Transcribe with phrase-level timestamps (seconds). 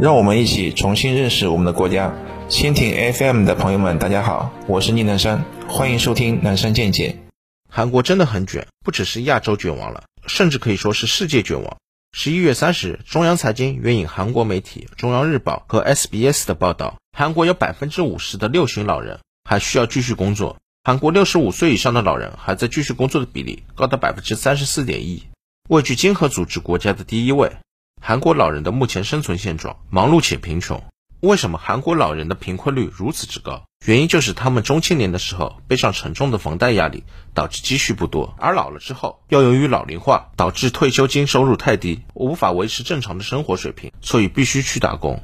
[0.00, 2.14] 让我们一起重新认识我们的国家。
[2.48, 7.18] 蜻蜓 FM 的朋友们，大家好，我是宁南山，欢迎收听南山见解。
[7.68, 11.76] 韩国真的很卷，不只是亚洲卷王了，甚至可以说是世界卷王。
[12.12, 20.56] 十一月三十日，中央财经援引韩国媒体《中央日报》和 SBS 的报道，韩国有百分之五十的六旬老人还需要继续工作。
[20.82, 25.24] 韩国六十五岁以上的老人还在继续工作的比例高达百分之三十四点一，
[25.68, 27.52] 位居经合组织国家的第一位。
[28.02, 30.82] 韩国老人的目前生存现状：忙碌且贫穷。
[31.20, 33.62] 为什么韩国老人的贫困率如此之高？
[33.84, 45.22] 原因就是他们中青年的时候背上沉重的房贷压力，导致积蓄不多；而老了之后，又由于老龄化导致退休金收入太低，无法维持正常的生活水平，所以必须去打工。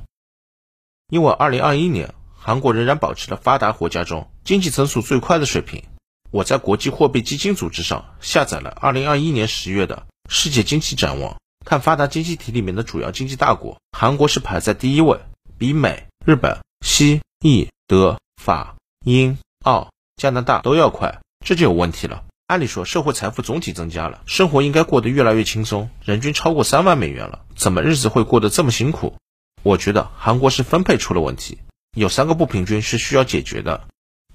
[1.09, 5.83] 因为二零二一年，韩国仍然保持了发达国家中经济增速最快的水平。
[6.31, 11.37] 我在国际货币基金组织上下载了二零二一年十月的世界经济展望。
[11.67, 15.19] 看发达经济体里面的主要经济大国，韩国是排在第一位，
[15.59, 22.23] 比美、日本、西、意、德、法、英、澳、加拿大都要快，这就有问题了。
[22.47, 29.17] 按理说，社会财富总体增加了，生活应该过得越来越轻松，人均超过三万美元了，怎么日子会过得这么辛苦？
[29.65, 31.59] 我觉得韩国是分配出了问题，
[31.97, 33.89] 有三个不平均是需要解决的。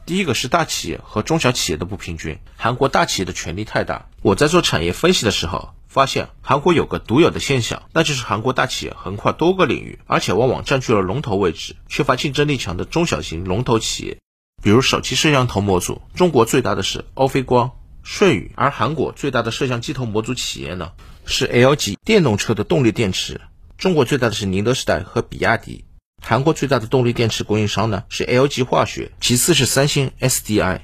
[0.06, 4.10] 第一个是大企业和中小企业的不平均，韩国大企业的权力太大。
[4.22, 5.74] 我在做产业分析的时候。
[5.92, 14.18] 发现韩国有个独有的现象，那就是韩国大企业横跨多个领域，而且往往占据了龙头位置，缺乏竞争力强的中小型龙头企业。
[14.64, 17.72] 比如手机摄像头模组，中国最大的是欧菲光、
[18.06, 20.94] 舜宇，而韩国最大的摄像机头模组企业呢
[21.26, 21.96] 是 LG。
[22.06, 23.42] 电动车的动力电池，
[23.78, 25.84] 中国最大的是宁德时代和比亚迪。
[26.24, 30.80] 韩国最大的动力电池供应商呢是 LG 化学，其次是三星 SDI。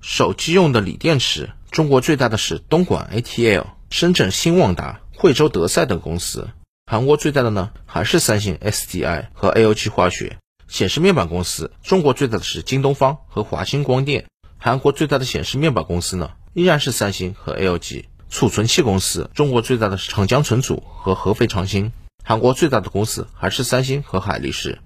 [0.00, 3.66] 手机用的锂电池，中国最大的是东莞 ATL。
[3.90, 6.48] 深圳新旺达、惠州德赛等公司，
[6.86, 10.38] 韩国最大的呢还是三星 SDI 和 LG 化学。
[10.68, 14.26] 显示面板公司，中国最大的是京东方和华星光电，
[14.58, 18.04] 韩国最大的显示面板公司呢依然是三星和 LG。
[18.30, 21.92] 储存器公司，中国最大的是长江存储和合肥长兴，
[22.24, 24.78] 韩国最大的公司还是三星和海力士。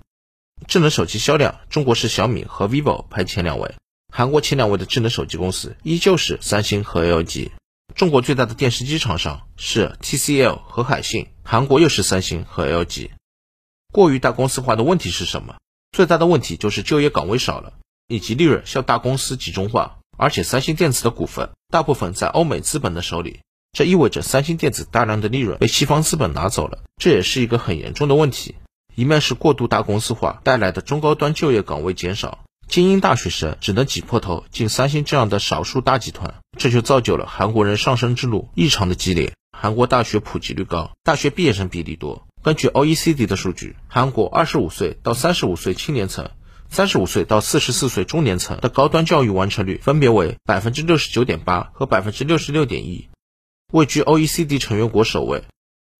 [0.66, 3.74] 智能手机销量，中国是小米和 vivo 排前两位，
[4.10, 7.50] 韩国前两位的智能手机公司依旧是三星和 LG。
[7.94, 13.10] 中国最大的电视机厂商是 TCL 和海信，韩国又是三星和 LG。
[13.92, 15.58] 过于大公司化的问题是什么？
[15.92, 17.74] 最大的问题就是就业岗位少了，
[18.08, 19.98] 以及利润向大公司集中化。
[20.16, 23.40] 而且三星电子的股份大部分在欧美资本的手里，
[23.72, 28.56] 这意味着三星电子大量的利润被西方资本拿走了，这也是一个很严重的问题。
[28.96, 32.43] 一面是过度大公司化带来的中高端就业岗位减少。
[32.68, 39.32] 精英大学生只能挤破头进三星这样的少数大集团，这就造就了韩国人上升之路异常的激烈。
[39.56, 42.26] 韩国大学普及率高，大学毕业生比例多。
[42.42, 46.30] 根据 OECD 的数据，韩国二十五岁到三十五岁青年层、
[46.68, 53.08] 三十五岁到四十四岁中年层的高端教育完成率分别为百分之六十九点八和百分之六十六点一，
[53.72, 55.44] 位居 OECD 成员国首位。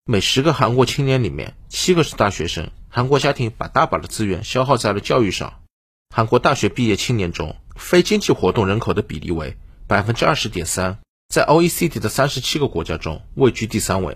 [0.05, 2.69] 每十个韩国青年里面，七个是大学生。
[2.89, 5.64] 韩国家庭把大把的资源消耗在了教育上。
[6.17, 14.15] 韩国大学毕业青年中，非经济活动人口的比例为百分之二十点三，在 OECD 的三十七个国家中位居第三位。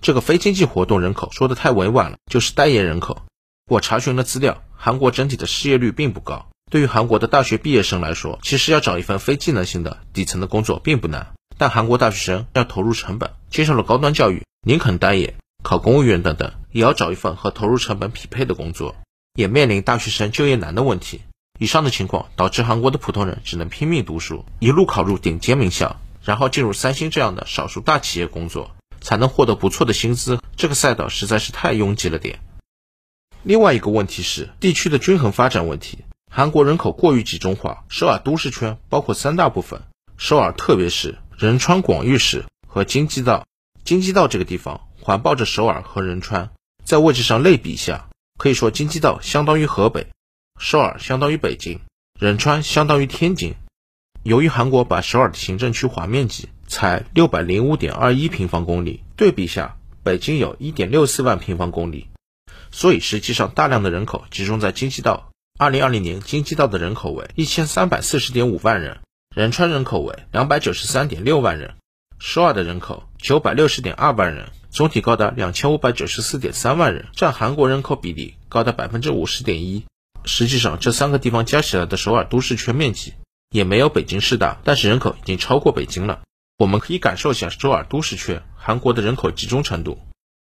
[0.00, 3.20] 这个非经济活动人口说的太委婉了，就是待业人口。
[3.68, 6.48] 我查询了资料，韩国整体的失业率并不高。
[6.70, 11.34] 对于韩国的大学毕业生来说，其实要找一份非技能性的底层的工作并不难。
[11.58, 18.96] 但韩国大学生要投入成本，接受了高端教育，宁肯待业、考公务员等等，也要找一份和投入成本匹配的工作，
[19.34, 21.20] 也面临大学生就业难的问题。
[21.60, 30.40] 以上的情况导致韩国的普通人只能拼命读书，一路考入顶尖名校，然后进入三星这样的少数大企业工作，才能获得不错的薪资。
[30.56, 32.40] 这个赛道实在是太拥挤了点。
[33.44, 35.98] 另外一个问题是地区的均衡发展问题。
[36.28, 39.80] 韩国人口过于集中化，首尔都市圈包括三大部分：
[40.16, 43.46] 首尔特别市、仁川广域市和京畿道。
[43.84, 46.50] 京畿道这个地方环抱着首尔和仁川，
[46.84, 48.08] 在位置上类比一下，
[48.38, 50.08] 可以说京畿道相当于河北。
[50.58, 51.80] 首尔相当于北京，
[52.18, 53.54] 仁川相当于天津。
[54.22, 62.08] 由于韩国把首尔的行政区划面积才六百零五点二一平方公里，对比下，北京有一点六四万平方公里，
[62.70, 65.30] 所以实际上大量的人口集中在京畿道。
[65.58, 69.00] 二零二零年，京畿道的人口为一千三百四十点五万人，
[69.36, 71.74] 仁川人口为两百九十三点六万人，
[72.18, 79.84] 首尔的人口九百六十点二万人，总体高达两千五百九十四点三万人，占韩国人口比例高达百分之五十点一。
[80.24, 83.12] 实际上，这三个地方加起来的首尔都市圈面积
[83.50, 86.22] 也没有北京市大，但是人口已经超过北京了。
[86.56, 89.98] 我们可以感受一下首尔都市圈韩国的人口集中程度。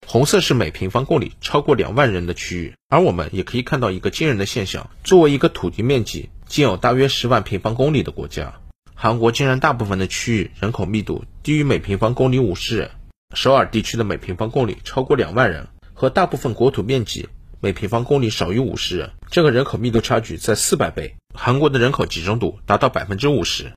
[0.08, 8.54] 红色是每平方公里超过两万人的区域，而我们也可以看到一个惊人的现象：作为一个土地面积仅有大约十万平方公里的国家，
[8.94, 12.92] 韩国竟然大部分的区域人口密度低于每平方公里五十人。
[13.34, 17.28] 首尔地区的每平方公里超过两万人，和大部分国土面积
[17.66, 21.16] 每平方公里少于五十人，这个人口密度差距在四百倍。
[21.34, 23.74] 韩国的人口集中度达到百分之五十。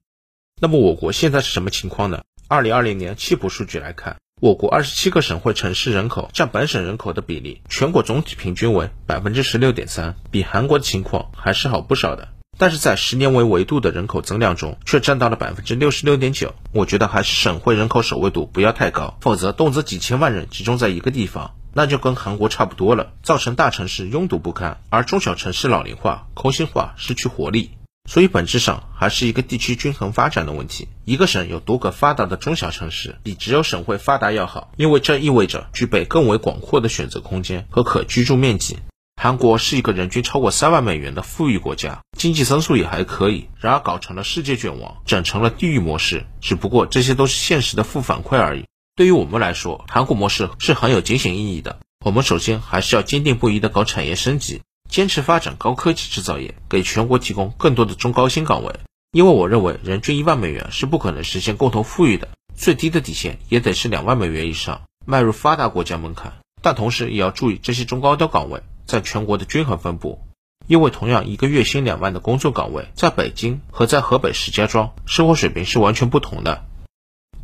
[0.61, 2.21] 那么我国现在是什么情况呢？
[2.49, 4.19] 二零二零年七普数据来看。
[4.43, 12.29] 我国二十七个省会城市人口占本省人口的比例，全国总体平均为百分之十六点三，比韩国的情况还是好不少的。
[12.59, 16.55] 但是在十年为维度的人口增量中，却占到了百分之六十六点九。
[16.73, 27.71] 我觉得还是省会人口首位度不要太高，否则动辄几千万人集中在一个地方，那就跟韩国差不多了，造成大城市拥堵不堪，而中小城市老龄化、空心化、失去活力。
[28.11, 30.89] 所以本质上还是一个地区均衡发展的问题。
[31.05, 38.77] 一个省有多个发达的中小城市，比只有省会发达要好，因为这意味着具备更为广阔的选择空间和可居住面积。
[39.15, 43.49] 韩国是一个人均超过三万美元的富裕国家，经济增速也还可以。
[43.61, 46.27] 然而搞成了世界卷王，整成了地狱模式。
[46.41, 48.65] 只不过这些都是现实的负反馈而已。
[48.99, 51.79] 对于我们来说，韩国模式是很有警醒意义的。
[52.05, 54.61] 我们首先还是要坚定不移地搞产业升级。
[54.89, 58.75] 坚持发展高科技制造业，给全国提供更多的中高薪岗位。
[59.13, 66.33] 因为我认为，人均一万美元是不可能实现共同富裕的，最低的底线也得是两万美元以上，迈入发达国家门槛。
[66.61, 70.21] 但同时也要注意这些中高端岗位在全国的均衡分布，
[70.67, 76.65] 因为同样一个月薪两万的工作岗位，在北京和在河北石家庄，生活水平是完全不同的。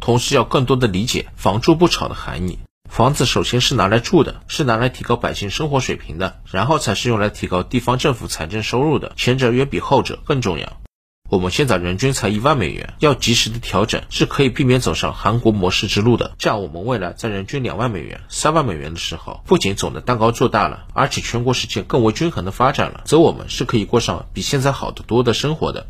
[0.04, 2.58] 同时要更多的理解“房住不炒”的含义。
[2.90, 9.14] 房子首先是拿来住的，是拿来提高百姓生活水平的，然后才是用来提高地方政府财政收入的。
[9.16, 10.76] 前者远比后者更重要。
[11.30, 16.32] 我们现在人均才一万美元，要及时的调整，是可以避免走上韩国模式之路的。
[16.38, 25.86] 这样，我们未来在人均两万美元、三万美元的时候，不仅总的蛋糕做大了，而且全国实现更为均衡的发展了，则我们是可以过上比现在好得多的生活的。